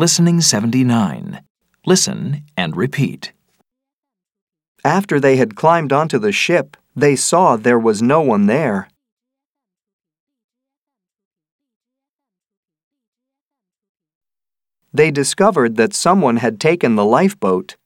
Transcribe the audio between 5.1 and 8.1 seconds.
they had climbed onto the ship, they saw there was